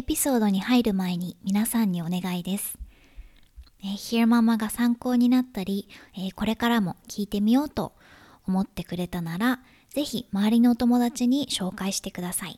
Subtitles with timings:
[0.00, 2.78] エピソードに入る前に皆さんにお願いです。
[3.82, 7.92] えー、ヒ e ママが参考になったり、えー、これからも聞いてみようと
[8.46, 9.60] 思ってくれたなら、
[9.90, 12.56] ぜひ周りのお友達に紹介してください。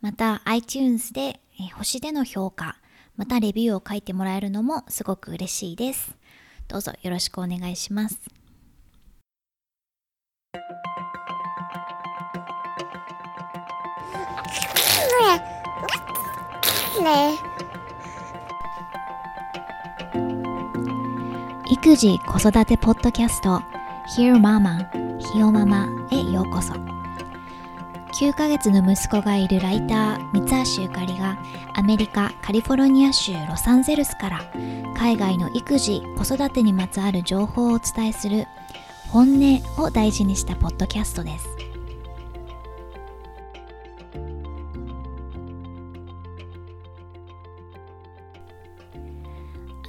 [0.00, 2.76] また iTunes で、えー、星での評価、
[3.16, 6.16] またレビューを書いてもらえるのもすごく嬉しいです。
[6.68, 8.20] どうぞよろしくお願いします。
[21.70, 23.60] 育児子育てポッドキャスト
[24.16, 24.88] Hear Mama
[25.18, 26.72] ひよママへようこそ。
[28.18, 31.38] 9ヶ月の息子がいるライター三橋ゆかりが
[31.74, 34.40] アメリカカリフォルニア州ロサンゼルスから
[34.96, 38.46] 海外の育児子育てにまつわる情報をお伝えする
[39.10, 41.55] 本音を大事にしたポッドキャストです。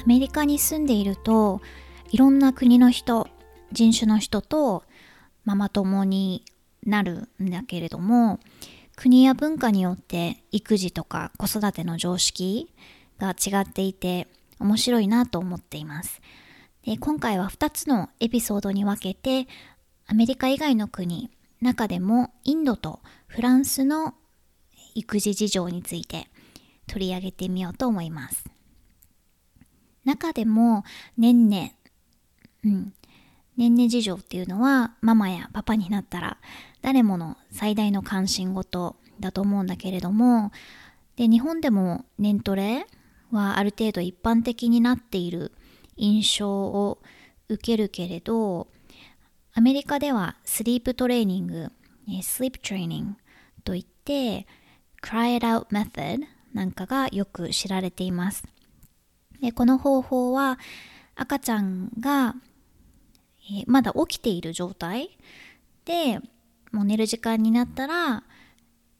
[0.08, 1.60] メリカに住んでいると
[2.12, 3.28] いろんな国の人
[3.74, 4.86] 人種の人と
[5.44, 6.46] ママ友に
[6.86, 8.40] なるんだけれども
[8.96, 12.74] 国や文化によって育児とか子育ての常識
[13.20, 14.30] が違っていて
[14.62, 16.22] 面白いなと思っています。
[16.86, 19.50] で今回は2つのエピソードに分けて
[20.06, 24.14] アメリカ以外の国中でもインドとフランスの
[24.96, 26.30] 育児事情について
[26.88, 28.57] 取り上げてみようと思います。
[30.08, 30.86] 中でも
[31.18, 31.70] 年々、
[32.64, 32.94] うん、
[33.58, 36.38] 年々事情っていうのはママやパパになったら
[36.82, 40.52] 誰もの最大の関心事だと思うんだけれども
[41.18, 42.88] で日本でも年トレ
[43.32, 45.52] はある程度一般的になっている
[45.98, 47.00] 印象を
[47.50, 48.68] 受けるけれど
[49.54, 51.72] アメリカではスリープトレーニング、
[52.22, 53.16] スリープトレーニング
[53.66, 54.46] といって
[55.02, 56.22] Cry it out method
[56.54, 58.44] なんかがよく知られています。
[59.42, 60.60] でこの方法は
[61.16, 62.36] 赤ちゃんが、
[63.50, 65.18] えー、まだ起きている状態
[65.86, 66.20] で
[66.72, 68.24] もう寝る時間になったら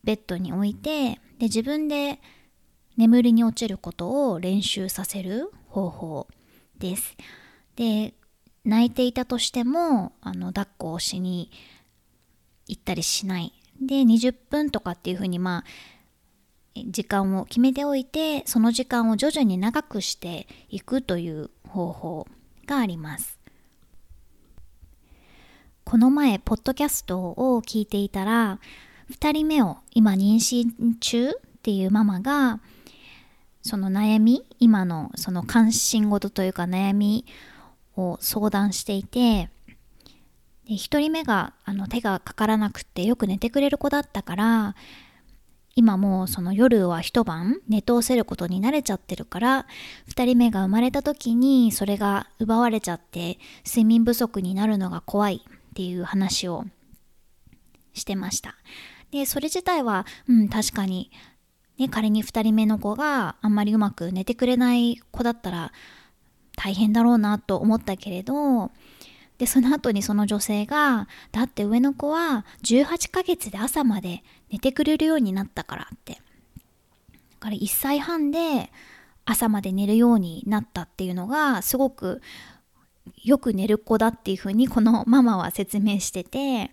[0.04, 2.20] ベッドに置いてで自分で
[2.98, 6.28] 眠りに落ちることを練習させる方法
[6.80, 7.16] です。
[7.76, 8.14] で
[8.66, 11.52] 泣いていたとしてもあの抱っこをしに
[12.68, 13.54] 行ったりしない。
[13.80, 15.64] で20分とかっていうふうにまあ
[16.88, 22.28] 時間を決めておいてその時間を徐々に長くしていくという方法
[22.66, 23.38] があります。
[25.84, 28.60] この前ポッドキャストを聞いていたら
[29.10, 32.60] 2人目を今妊娠中っていうママが
[33.62, 37.26] その悩み今のその関心事というか悩み
[37.96, 39.50] を相談していて
[40.68, 44.76] で1人目があの手がかからなくてよく寝てくれる子だったから
[45.78, 49.68] 今もうその夜は一晩寝通せることに慣れちゃってるから
[50.10, 56.66] 2人目が生まれた時にそれが奪われちゃって睡眠不足になるのが怖いっていう話を
[57.94, 58.56] してました。
[59.12, 61.12] でそれ自体はうん確かに
[61.78, 65.72] ね仮に2人目の子があんまりうまく寝てくれない子だったら
[66.56, 68.72] 大変だろうなと思ったけれど
[69.38, 76.14] でその後にその女性がだって上の子は18ヶ月で朝まで寝てくれるようになったからって。
[76.14, 76.20] だ
[77.40, 78.72] から1歳半で
[79.26, 82.22] 朝まで寝るようになったっていうのがすごく
[83.24, 86.72] よく寝る子だっていうふうにこのママは説明してて。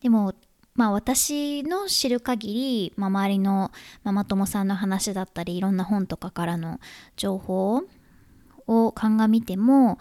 [0.00, 0.34] でも
[0.74, 3.70] まあ私の知る限り、まあ、周りの
[4.02, 6.80] ママ友さんの話だったりいろんな本とかからの
[7.16, 7.82] 情報
[8.66, 9.98] を鑑みても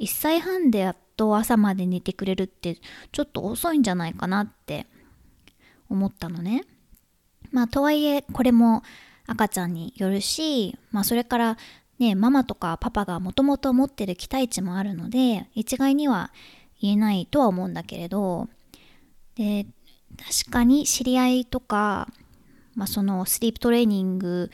[0.00, 2.78] 1歳半でやっと朝まで寝てくれるって
[3.12, 4.86] ちょっと遅いんじゃないかなって
[5.88, 6.64] 思ったのね。
[7.50, 8.82] まあとはいえこれも
[9.26, 11.56] 赤ちゃんによるし、まあそれから
[11.98, 16.32] ね、ママとかパパがもともと持ってる期待値もあるので、一概には
[16.80, 18.48] 言えないとは思うんだけれど、
[19.34, 19.66] で、
[20.44, 22.08] 確かに知り合いとか、
[22.74, 24.50] まあそのスリープトレーニング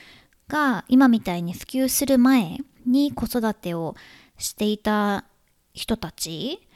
[0.49, 3.97] が今みたいに普及する前に子育てを
[4.39, 5.25] していた
[5.73, 6.69] 人たち。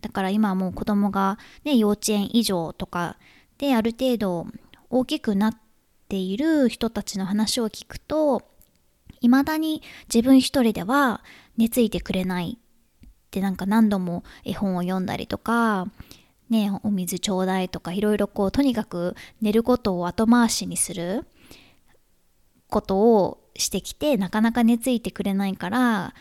[0.00, 3.16] だから今はもう子供がね幼稚園以上とか
[3.58, 4.46] である程度
[4.88, 5.58] 大きくなっ
[6.08, 8.42] ている人たちの話を聞くと
[9.20, 9.82] 未だに
[10.12, 11.22] 自分一人では
[11.56, 15.86] 寝ついてくれないってなんか何度も絵本を読んだりとか
[16.48, 21.26] ねお水ちょうだいとかいろいろこうとにかく寝ることを後回しにする
[22.68, 26.14] ことをしてきてなかなか寝ついてくれないから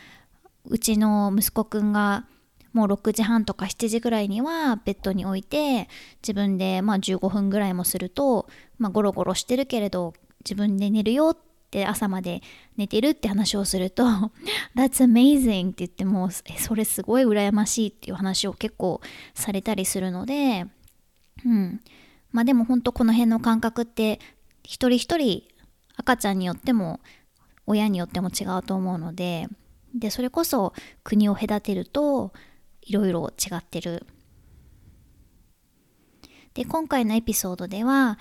[0.65, 2.25] うちの息子くんが
[2.73, 5.87] もう6時半とか7時ぐらいにはベッドに置いて
[6.21, 8.47] 自分でまあ15分ぐらいもすると、
[8.77, 10.13] まあ、ゴロゴロしてるけれど
[10.45, 11.37] 自分で寝るよっ
[11.71, 12.41] て朝まで
[12.77, 14.03] 寝てるって話をすると
[14.75, 19.01] That's amazing って言ってもそれすごい羨ましいっていう話を結構
[19.33, 20.65] されたりするので
[21.45, 21.81] うん。
[22.31, 24.19] まあでも本当この辺の感覚って
[24.63, 25.43] 一人一人
[25.95, 26.99] 赤ちゃんによっても
[27.65, 29.47] 親によっても違うと思うので
[29.93, 32.31] でそれこそ国を隔てると
[32.81, 34.05] いろいろ違ってる
[36.53, 38.17] で今回のエピソードでは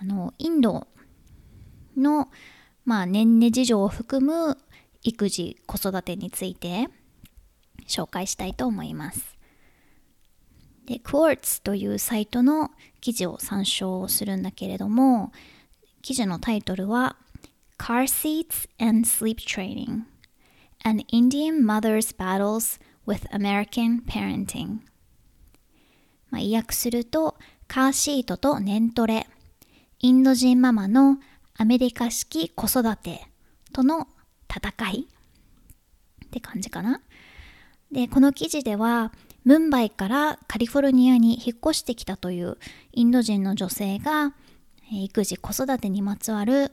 [0.00, 0.86] あのインド
[1.96, 2.28] の、
[2.84, 4.56] まあ、年齢事情を含む
[5.02, 6.88] 育児子育てについて
[7.86, 9.38] 紹介したいと思います。
[10.86, 15.32] で、Quartz というサイトの記事を参照するんだけれども、
[16.02, 17.16] 記事のタイトルは
[17.78, 20.02] Car Seats and Sleep Training
[20.88, 24.78] An Indian Mother's Battles with American Parenting
[26.30, 27.36] まあ、意訳すると
[27.66, 29.26] カーシートとネントレ
[29.98, 31.18] インド人ママの
[31.58, 33.26] アメリカ式子育て
[33.74, 34.08] との
[34.48, 35.08] 戦い
[36.24, 37.02] って感じかな。
[37.92, 39.12] で、この記事では、
[39.44, 42.58] ムンバイからカリフォルニアに引っ越してきたという
[42.92, 44.34] インド人の女性が、
[44.90, 46.72] 育児子育てにまつわる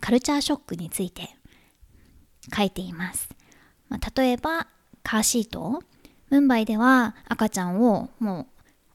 [0.00, 1.28] カルチャーショックについて
[2.54, 3.28] 書いています。
[3.88, 4.66] まあ、例えば、
[5.02, 5.82] カーシート。
[6.30, 8.48] ムンバイでは赤ちゃんをも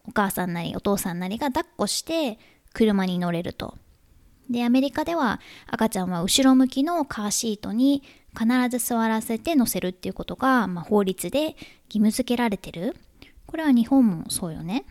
[0.06, 2.38] うお母さんなりお父さんなりが抱っこして
[2.74, 3.78] 車に乗れると。
[4.50, 8.04] で、アメリカでは赤ちゃんは後ろ向きのカーシートに
[8.38, 11.56] 必ず座らせて乗せるっていうことが、まあ、法律で義
[11.94, 12.95] 務付けられてる。
[13.45, 14.86] これは日本もそうよね。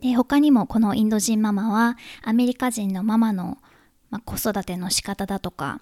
[0.00, 3.58] で、他にもこのインド人ママはアメリカ人のママの、
[4.10, 5.80] まあ、子育ての仕方だとか、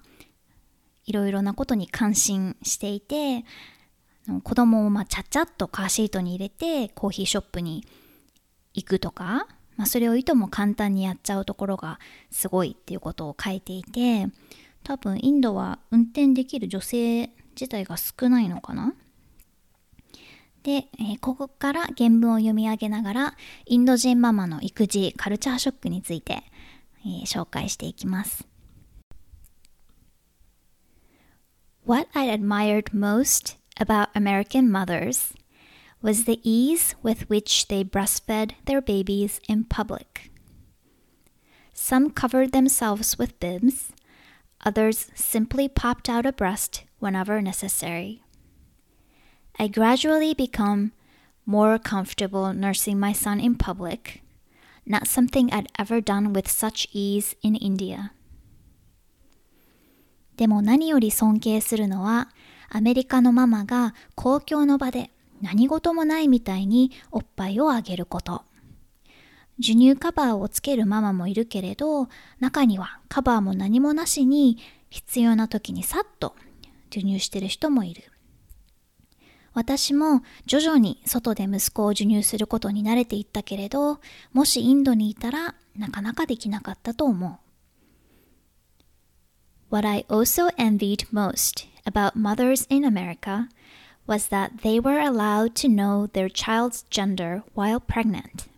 [1.05, 3.45] いろいろなことに関心していて、
[4.43, 7.85] 子供をまあちゃちゃっとカーシートに入れてコーヒーショップに
[8.73, 11.99] 行くとか、まあ、それをいとも簡単にやっちゃうところが
[12.29, 14.27] すごいっていうことを書いていて
[14.83, 18.93] 多分インドは運転できる女性自体が少ないのかな？
[20.61, 23.33] で、えー、ここから原文を読み上げながら
[23.65, 26.43] インド人ママの育児カルチャーショックについて、
[27.03, 28.47] えー、紹介していきます。
[31.83, 35.33] What I admired most about American mothers
[35.99, 40.29] was the ease with which they breastfed their babies in public.
[41.73, 43.93] Some covered themselves with bibs,
[44.63, 48.21] others simply popped out a breast whenever necessary.
[49.57, 50.91] I gradually become
[51.47, 54.21] more comfortable nursing my son in public,
[54.85, 58.11] not something I'd ever done with such ease in India.
[60.41, 62.27] でも何より尊敬するのは
[62.67, 68.41] アメリカのママが公共の場で何事もないみたいにおっぱいをあげること。
[69.57, 72.07] 授乳カバーをつけるママもいるけれど、
[72.39, 74.57] 中にはカバーも何もなしに
[74.89, 76.35] 必要な時にさっと
[76.89, 78.11] 授乳してる人もいる。
[79.53, 83.99] 私も徐々に外で息子を授乳することに慣れていったけれど、
[84.33, 87.50] もしインドにいたらなかなかできなかったと思う。
[89.71, 93.47] What I also envied most about mothers in America
[94.05, 98.49] was that they were allowed to know their child's gender while pregnant,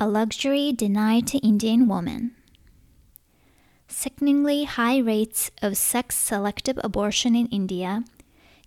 [0.00, 2.34] a luxury denied to Indian women.
[3.86, 8.02] Sickeningly high rates of sex selective abortion in India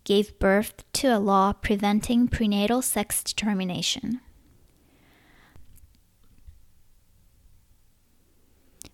[0.03, 4.21] gave birth to a law preventing prenatal sex determination.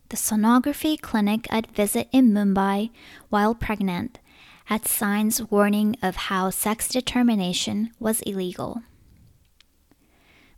[0.10, 2.92] The sonography clinic I'd visit in Mumbai
[3.30, 4.20] while pregnant
[4.66, 8.82] had signs warning of how sex determination was illegal.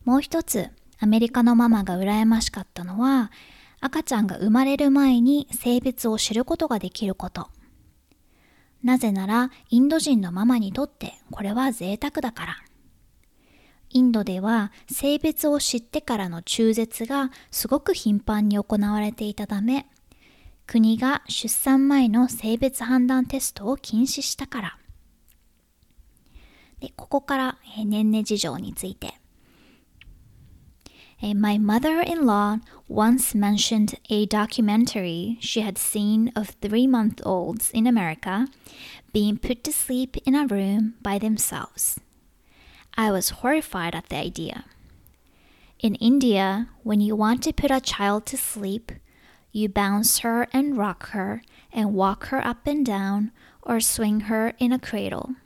[0.06, 3.32] もう一つ、アメリカのママが羨ましかったのは、
[3.80, 7.50] 赤ちゃんが生まれる前に性別を知ることができること。
[8.84, 12.69] なぜなら、インド人のママにとってこれは贅沢だから。
[13.92, 19.88] インドでは性別を知ってからの中絶がすごく頻繁に行われていたため、
[20.68, 24.78] 国が出産前の性別判断テストを禁止したから。
[26.80, 29.16] で、ここから年齢事情について。
[31.22, 38.48] My mother-in-law once mentioned a documentary she had seen of three-month-olds in America
[39.12, 42.00] being put to sleep in a room by themselves.
[42.99, 44.65] I was horrified at the idea.
[45.81, 48.93] In India, when you want to put a child to sleep,
[49.57, 51.41] You bounce her and rock her
[51.73, 53.31] and walk her up and down
[53.63, 55.37] or swing her in a cradle.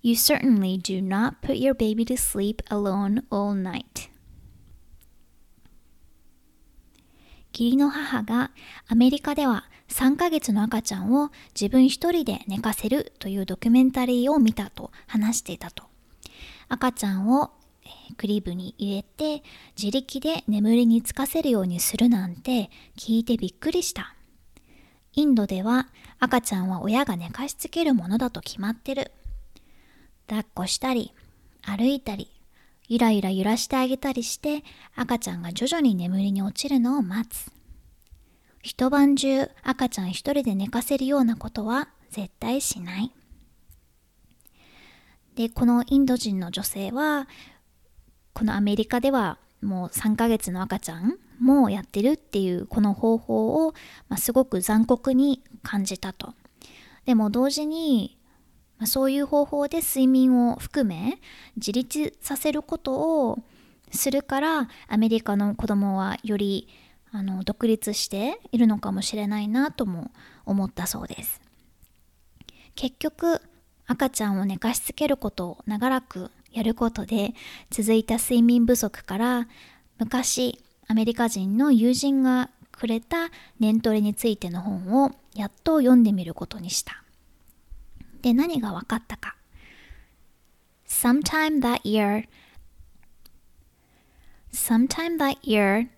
[0.00, 4.08] You certainly do not put your baby to sleep alone all night.
[7.52, 8.52] 義理の母が
[8.86, 15.82] アメリカでは3ヶ月の赤ちゃんを自分一人で寝かせるというドキュメンタリーを見たと話していたと。
[16.69, 17.51] 赤ちゃんを
[18.17, 19.43] クリーブに入れて
[19.77, 24.15] 自力で眠りにつかせるようにするなんて聞いてびっくりした。
[25.13, 25.87] インドでは
[26.19, 29.11] 赤ちゃんは親が寝かしつけるものだと決まってる。
[30.27, 31.13] 抱っこしたり、
[31.61, 32.29] 歩いたり、
[32.87, 34.63] ゆらゆら揺らしてあげたりして
[34.95, 37.51] 赤ちゃんが徐々に眠りに落ちるのを待つ。
[38.61, 43.11] 一晩中赤ちゃん一人で寝かせるようなことは絶対しない。
[45.35, 47.27] で、このインド人の女性は、
[48.33, 53.73] このアメリカではもう3ヶ月の赤ちゃんもやってるっていうこの方法を、
[54.09, 56.33] まあ、すごく残酷に感じたと。
[57.05, 58.17] でも同時に、
[58.77, 61.19] まあ、そういう方法で睡眠を含め
[61.55, 63.39] 自立させることを
[63.91, 66.67] するからアメリカの子供はより
[67.11, 70.11] あの独立しているのかもしれないなとも
[70.45, 71.39] 思ったそうです
[72.75, 73.41] 結局
[73.87, 77.33] 赤ちゃんを寝かしつけることを長らくやることで
[77.69, 79.47] 続いた睡眠不足から
[79.99, 87.03] 昔アメリカ人の友人がくれた年トレについての本をやっと読んでみることにした
[88.21, 89.35] で何が分かったか
[90.87, 92.27] Sometime that year
[94.51, 95.89] Sometime that year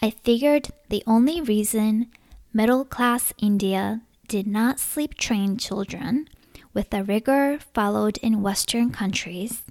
[0.00, 2.08] I figured the only reason
[2.52, 6.26] middle class India did not sleep train children
[6.77, 9.63] with the rigor followed in Western countries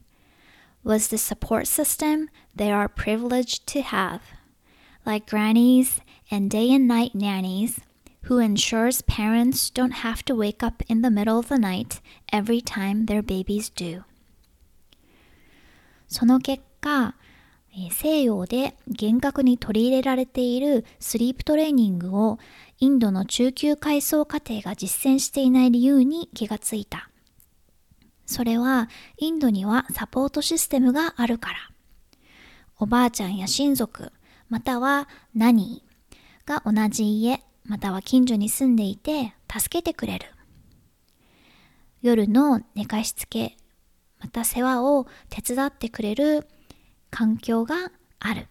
[0.85, 4.23] was the support system they are privileged to have,
[5.07, 6.01] like grannies
[6.31, 7.81] and day and night nannies,
[8.23, 12.01] who ensures parents don't have to wake up in the middle of the night
[12.33, 14.05] every time their babies do.
[16.09, 17.15] その結果、
[17.92, 22.40] 西洋で厳格に取り入れられているスリープトレーニングを
[22.80, 27.10] インドの中級階層家庭が実践していない理由に気がついた。
[28.26, 31.58] それはインドにはサポートシステムがあるから。
[32.80, 34.12] おばあちゃんや親族、
[34.50, 35.84] または何
[36.46, 40.26] が同じ家、または近所に住んでいて助けてくれる。
[42.02, 43.56] 夜の寝かしつけ、
[44.20, 46.48] また世話を手伝ってくれる
[47.10, 48.48] 環境がある。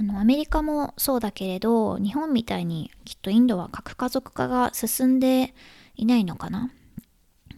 [0.00, 5.54] あのアメリカもそうだけれど日本みたいにきっとインドは核家族化が進んで
[5.96, 6.70] いないのかな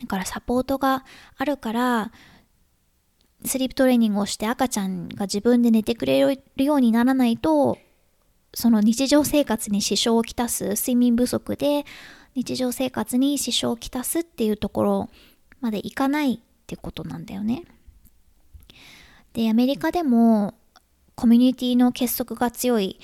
[0.00, 1.04] だからサポートが
[1.36, 2.12] あるから
[3.44, 7.76] スリープトレーニングをして赤ちゃんが自分で寝てくれるようにならないと
[8.54, 11.84] その日常生活に支障をきたす睡眠不足で
[12.34, 15.10] 日常生活に支障をきたすっていうところ
[15.60, 17.64] までいかないってことなんだよね。
[19.32, 20.54] でアメリカでも
[21.14, 22.98] コミュニティの結束が強い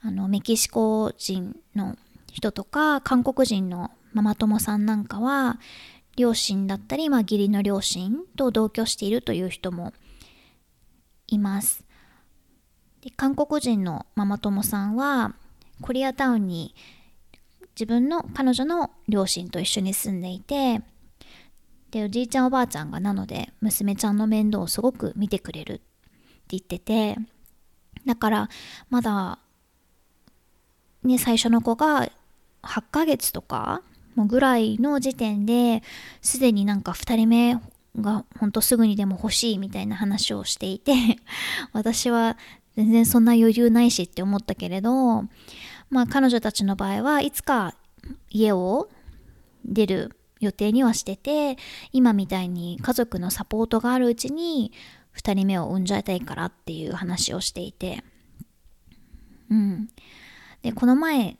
[0.00, 1.96] あのメキシコ人の
[2.32, 5.58] 人とか韓国人のママ友さんなんかは
[6.16, 9.92] 両親だったり、まあ、義理の両親と同居しているという人も
[11.28, 11.84] います。
[13.02, 15.34] で韓国人のママ友さんは
[15.80, 16.74] コリアタウンに
[17.78, 20.80] 自分の彼女の両親と一緒に住んでいて
[21.90, 25.82] でおじいちゃんおばあちゃんがなので娘ちゃんの面倒をすごく見てくれるって
[26.50, 27.16] 言ってて
[28.06, 28.48] だから
[28.90, 29.38] まだ
[31.02, 32.08] ね最初の子が
[32.62, 33.82] 8ヶ月とか
[34.14, 35.82] もぐらいの時点で
[36.20, 37.60] すでになんか2人目
[38.00, 40.92] がほんとすぐにでも欲しいみたいな話をしていて
[41.72, 42.36] 私は
[42.76, 45.24] 全然そんな余裕ないしって思ったけれど
[45.90, 47.74] まあ彼女たちの場合はいつか
[48.30, 48.88] 家を
[49.64, 51.56] 出る予定にはしてて
[51.92, 54.72] 今みたいに家族のサポートがあるうちに
[55.16, 58.04] 2人目を産んじゃいたいからっていう話をしていて。
[59.50, 59.88] うん。
[60.62, 61.36] でこの前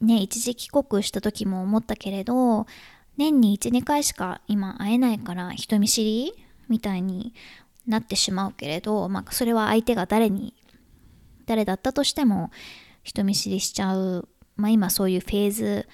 [0.00, 2.66] ね一時帰国した時も思ったけれど
[3.16, 6.32] 年に12回しか今会えないから人見知り
[6.68, 7.34] みたいに
[7.86, 10.54] なってしまうけれど、まあ、それは相手が誰に
[11.46, 12.50] 誰だったとしても
[13.02, 15.88] 人見知りしちゃう、まあ、今そういうフェーズ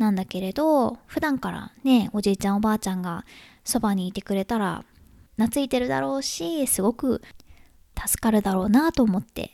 [0.00, 3.26] なんだけれど普段からねおじいちゃんおばあちゃんが
[3.64, 4.82] そばにいてくれたら
[5.36, 7.20] 懐いてるだろうしすごく
[8.06, 9.50] 助かるだろうなと思って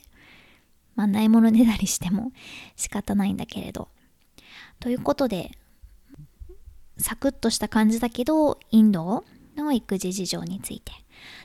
[0.94, 2.30] まあないものねだりしても
[2.76, 3.88] 仕方ないんだけれど。
[4.78, 5.50] ということで
[6.98, 9.24] サクッとした感じだけどインド
[9.56, 10.92] の育児事情について。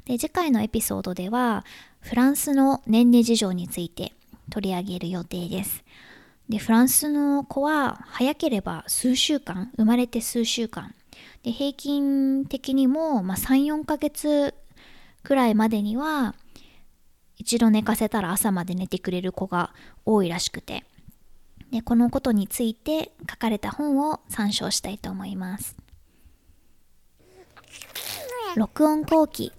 [0.06, 1.66] で次回のエピソードでは
[2.02, 4.14] フランスの年齢事情について
[4.52, 5.84] 取り上げる予定です。
[6.52, 10.94] でフランスの子は早ければ数週間生まれて数週間。
[11.44, 14.54] で平均的にも、まあ、34ヶ月
[15.24, 16.36] くらいまでには
[17.38, 19.74] 一度寝かせたら朝まで寝てくれる子が
[20.06, 20.84] 多いらしくて。
[21.72, 25.78] でこのことについて書かれた本を参照したいと思います。
[28.58, 29.54] 録音後期。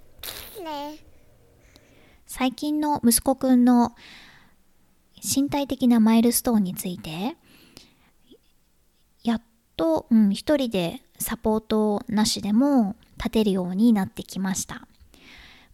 [2.26, 3.94] 最近の息子くんの
[5.22, 7.36] 身体的なマイルストーンについて
[9.22, 9.42] やっ
[9.76, 14.86] と、うん、一人でサポートなしでも立てるようになってきました。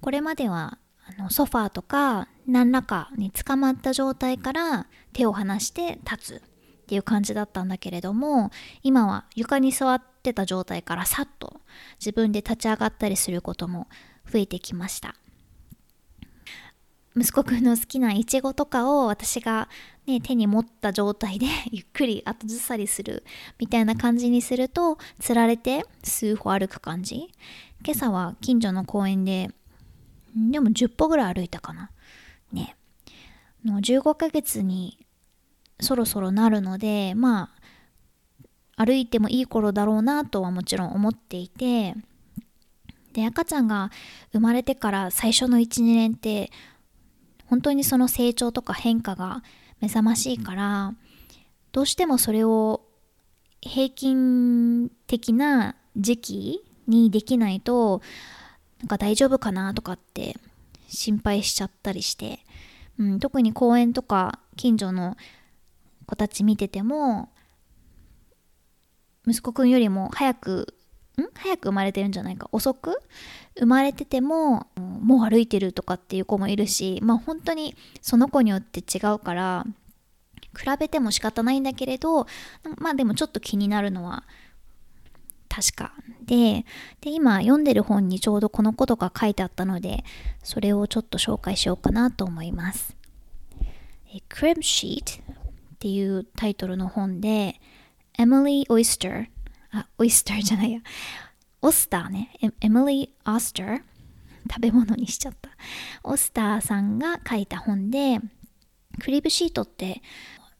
[0.00, 0.78] これまでは
[1.18, 6.40] あのソファーとか何らかに捕まった状態から手を離して立つっ
[6.86, 8.50] ていう感じだったんだけれども
[8.82, 11.60] 今は床に座ってた状態からさっと
[11.98, 13.88] 自分で立ち上がったりすることも
[14.30, 15.14] 増えてきました。
[17.18, 19.68] 息子くんの好きないちごとかを私が、
[20.06, 23.24] ね、手に持った状態で ゆっくり後ずさりする
[23.58, 27.28] みたいな感じにするとつられて数歩歩く感じ。
[27.84, 29.50] 今朝は近所の公園で
[30.36, 31.90] でも10歩ぐらい歩いたかな。
[32.52, 32.76] ね。
[33.64, 35.04] の15ヶ月に
[35.80, 37.50] そろそろなるのでま
[38.76, 41.94] あ歩いてもいい頃だろうなとはもちろん思っていて。
[43.12, 43.90] で赤ちゃんが
[44.32, 46.52] 生まれてから最初の12年って
[47.48, 49.42] 本当にその成長とか変化が
[49.80, 50.94] 目覚ましいから
[51.72, 52.82] どうしてもそれを
[53.60, 58.02] 平均的な時期にできないと
[58.80, 60.36] なんか大丈夫かなとかって
[60.88, 62.40] 心配しちゃったりして、
[62.98, 65.16] うん、特に公園とか近所の
[66.06, 67.30] 子たち見てても
[69.26, 70.74] 息子くんよりも早く
[71.34, 72.48] 早く生まれてるんじゃないか？
[72.52, 73.00] 遅く？
[73.58, 79.64] 生まれててももう歩いてるとかっていう子もいるしまあ本当にその子によって違うから
[80.56, 82.26] 比べても仕方ないんだけれど
[82.78, 84.24] まあでもちょっと気になるのは
[85.48, 85.92] 確か。
[86.24, 86.64] で
[87.00, 90.04] で今読んでる本にちょうどこのことが書いてあったので
[90.42, 92.94] それをちょっと紹介しようかなと思います。
[94.28, 95.24] Crib Sheet っ
[95.78, 97.60] ていうタイトルの本で
[98.18, 99.28] Emily Oyster
[99.70, 100.80] あ、オイスターじゃないや。
[101.60, 102.30] オスターね。
[102.60, 103.82] エミリー・オスター
[104.50, 105.50] 食べ物にしちゃった。
[106.02, 108.20] オスターさんが書いた本で、
[109.00, 110.02] クリーブシートって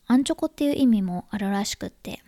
[0.07, 2.21] アンチョコっていう意味もあるらしくって、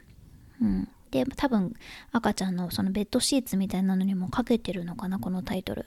[0.60, 0.88] うん。
[1.10, 1.74] で、多分
[2.12, 5.86] 赤ちゃんのそのベッドシーツみたいなのにもかけてるのかな、このタイトル。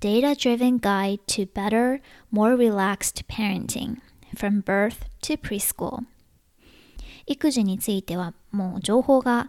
[0.00, 3.98] Data Driven Guide to Better, More Relaxed Parenting
[4.36, 6.04] from Birth to Preschool
[7.26, 9.48] 育児についてはもう情報が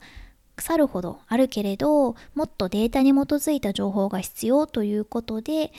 [0.55, 5.71] 腐るほどあるけれどもっとデータに基づいた情報が必要ということで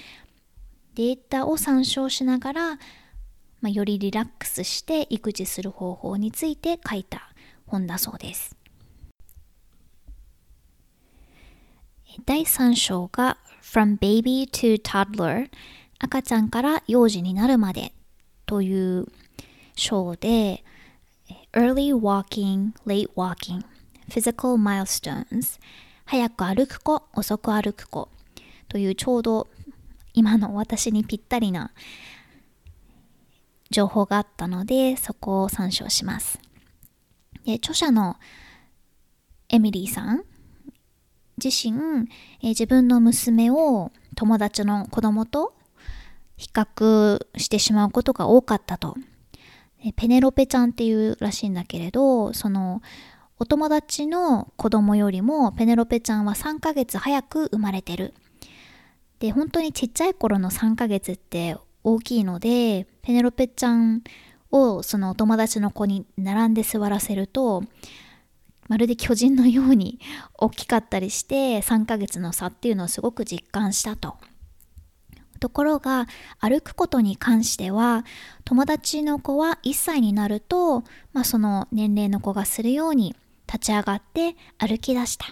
[0.95, 2.79] データを参照しながら、ま
[3.65, 7.31] あ、よりリラックスして育児する方法について書いた
[7.67, 8.57] 本だそうです。
[12.25, 15.51] 第3章が From Baby to Toddler
[15.99, 17.93] 赤ちゃんから幼児になるまで
[18.47, 19.07] という
[19.75, 20.65] 章で
[21.53, 23.65] Early Walking, Late Walking
[24.09, 25.61] physical milestones
[26.05, 28.09] 早く歩く子、遅く歩く子
[28.69, 29.49] というちょうど
[30.15, 31.73] 今の私にぴったりな
[33.71, 36.39] 情報があったのでそこを参照します。
[37.45, 38.17] で著者の
[39.49, 40.25] エミリーさん
[41.43, 42.09] 自身、
[42.43, 45.53] え自分の娘を友達の子供と
[46.37, 48.97] 比較してしまうことが多かったと。
[49.97, 52.83] ペネロペちゃんっていうらしいんだけれどその
[53.39, 58.15] お友達の子供よりもペネロペちゃんは3ヶ月早く生まれてる。
[59.19, 64.03] で、本当にちっちゃい頃の3ヶ月って大きいので、ペネロペちゃん
[64.51, 67.63] をそのお友達の子に並んで座らせると、
[68.69, 70.01] まるで巨人のように
[70.39, 74.17] 大きかったりして3ヶ月の差っていうのをすごく実感したと。
[75.41, 76.07] ところが
[76.39, 78.07] 歩くことに関しては
[78.47, 80.81] 友達の子は1歳になると、
[81.13, 83.15] まあ、その年齢の子がするように
[83.47, 85.27] 立ち上がって歩き出した。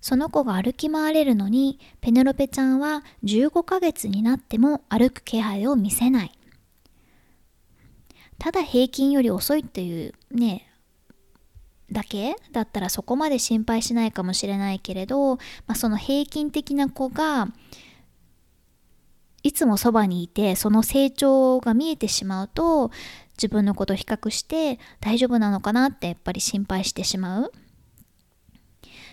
[0.00, 6.32] その子が歩き回れるのにペネロペちゃんは15ヶ月になっても歩く気配を見せない。
[8.38, 10.70] ただ平均より遅いっていうね、
[11.90, 12.36] だけ？
[12.52, 17.48] だったらそこまで心配しないかもしれないけれど、まあ、その平均的な子が
[19.46, 22.90] いつもそばにいてその成長が見えてしまうと
[23.36, 27.52] 自分のことを比較して大丈夫なのかなってやっぱり心配してしまう。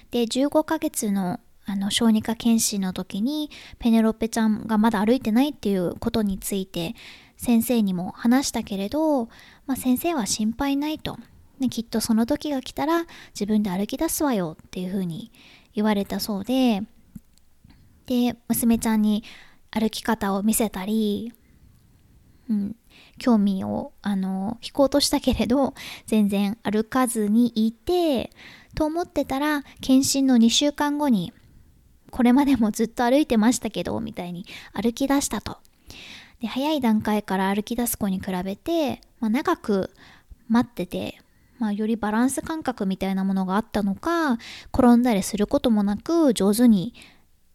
[0.09, 6.95] で15ヶ月のあの小児科検診の時にペネロペちゃんがまだ歩いてないっていうことについて
[7.37, 9.25] 先生にも話したけれど、
[9.65, 11.17] まあ、先生は心配ないと、
[11.59, 15.31] ね、きっとその時が来たら自分で歩き出すわよっていうふうに
[15.73, 16.81] 言われたそうで
[18.07, 19.23] で娘ちゃんに
[19.73, 21.33] 歩き方を見せたり
[22.49, 22.75] うん
[23.17, 25.73] 興味をあの引こうとしたけれど
[26.05, 28.31] 全然歩かずにいて
[28.75, 31.33] と思ってたら検診の2週間後に
[32.11, 35.57] これまでもずっと歩いてましたけどみたいに歩き出したと。
[36.41, 39.91] で早い段階から歩き出す子に比べて、まあ、長く
[40.49, 41.19] 待ってて、
[41.57, 44.37] まあ、よりバランス感覚みたいなものがあったのか
[44.73, 46.93] 転んだりすることもなく上手に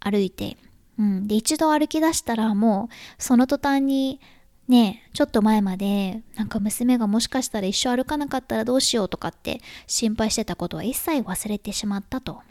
[0.00, 0.57] 歩いて、
[0.98, 4.20] うん、で一度歩き出したらもうその途端に
[4.68, 12.42] ねちょっと前までなんか娘がもしかしたら一生歩かなかったらどうしようとかって心配してたことは一切忘れてしまったと。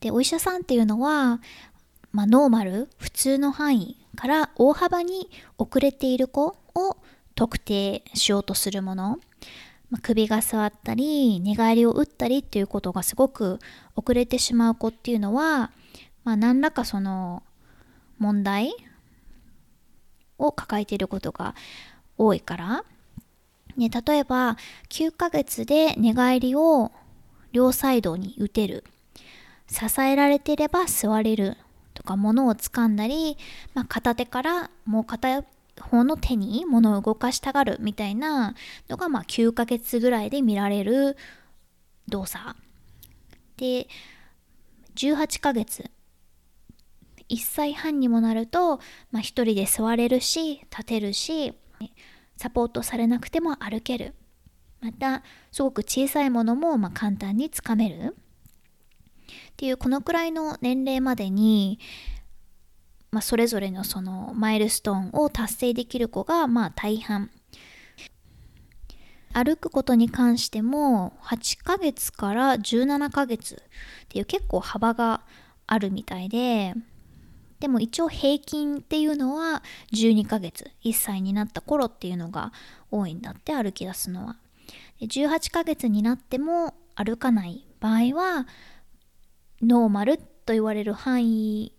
[0.00, 1.40] でお医者さんっていうのは、
[2.12, 6.96] まあ、ノーマル普通の範囲から大幅に遅れている子を
[7.34, 9.18] 特定しようとするもの、
[9.90, 13.58] まあ、首が座ったり寝返りを打ったりっていうことがすごく
[13.94, 15.70] 遅れてしまう子っていうのは、
[16.24, 17.42] まあ、何らかその
[18.18, 18.74] 問題
[20.38, 21.54] を抱えていることが
[22.18, 22.84] 多いから、
[23.76, 24.56] ね、例えば
[24.88, 26.92] 9ヶ月で寝返りを
[27.52, 28.84] 両サイドに打てる。
[29.70, 31.56] 支えられてれば座れる
[31.94, 33.38] とか物を掴んだり、
[33.72, 35.44] まあ、片手からもう片
[35.80, 38.54] 方の手に物を動かしたがるみたいな
[38.88, 41.16] のがまあ9ヶ月ぐらいで見られる
[42.08, 42.56] 動作。
[43.56, 43.86] で
[44.96, 45.90] 18ヶ月
[47.30, 48.78] 1歳半にもなると、
[49.10, 51.54] まあ、一人で座れるし立てるし
[52.36, 54.14] サポートされなくても歩ける。
[54.80, 58.16] またすごく小さいものもま簡単につかめる。
[59.52, 61.78] っていうこのくらいの年齢までに、
[63.10, 67.30] まあ、それぞれのそのマイルストーンを達成できる子がまあ大半。
[69.32, 73.58] 歩くことに関しても8ヶ月から17ヶ月っ
[74.08, 75.20] ていう結構幅が
[75.68, 76.74] あるみたいで
[77.60, 82.52] でも一応平均っていうのは12ヶ月1歳になった頃っていうのが
[82.90, 84.36] 多いんだって歩き出すのは。
[85.00, 88.46] 18ヶ月になっても歩かない場合は
[89.62, 91.72] ノーマルと言われる範囲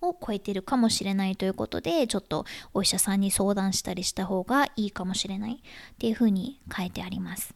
[0.00, 7.54] を超えてるかもしれないということでちょっとお医者さんに相談したりした方がいいかもしれないっていうふうに書いてあります。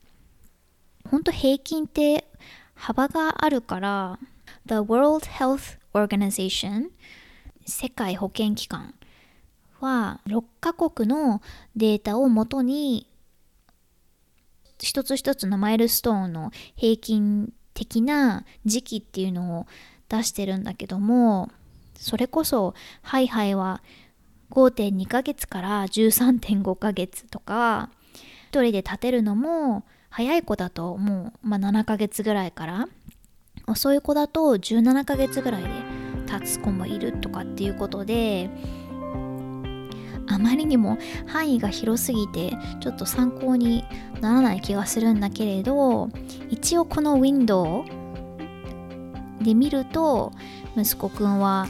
[1.08, 2.24] 本当平均って
[2.74, 4.18] 幅があるから
[4.66, 6.90] The World Health Organization
[7.70, 8.94] 世界保健機関
[9.80, 11.40] は6カ国の
[11.76, 13.06] データをもとに
[14.78, 19.66] 一つ一つのマイルストーンの平均的な時期っていうのを
[20.08, 21.50] 出してるんだけども
[21.94, 23.82] それこそハイハイは
[24.50, 27.90] 5.2ヶ月から13.5ヶ月とか
[28.48, 32.88] 一人で立てるのも早い子だともう、まあ、7ヶ月ぐらいから。
[33.70, 35.68] 遅い子だと17ヶ月ぐらいで
[36.32, 38.50] 立つ子もいるとかっていうことで
[40.28, 43.84] あまりにも範囲が広すぎてちょっと参考に
[44.20, 46.08] ならない気がするんだけれど
[46.48, 47.84] 一応このウィンド
[49.40, 50.32] ウで見ると
[50.76, 51.66] 息子くんは、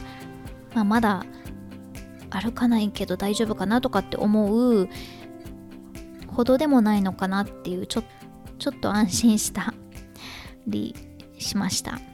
[0.75, 1.25] まあ、まだ
[2.29, 4.87] 歩かないけど大丈夫かなとかって思う
[6.27, 8.03] ほどでもないのかなっていうちょ
[8.59, 9.73] ちょっと安心した
[10.67, 10.95] り
[11.39, 12.10] しました。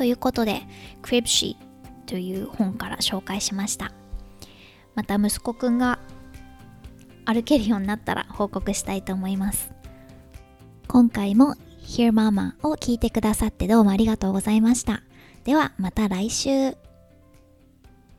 [0.00, 0.62] ということで、
[1.02, 3.92] クリプシーという本から紹介しました。
[4.94, 5.98] また息子くんが
[7.26, 9.74] 歩けるようになったら報告したいと思います。
[10.88, 15.02] 今回も Hear Mama を聞いてくださってどうもありがとうございました。
[15.44, 16.89] ではまた来週。